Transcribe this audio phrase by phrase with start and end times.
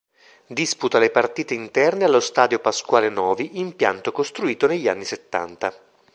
[0.47, 5.71] Disputa le partite interne allo Stadio Pasquale Novi, impianto costruito negli anni settanta.